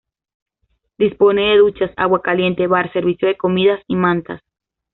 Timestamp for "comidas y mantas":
3.37-4.41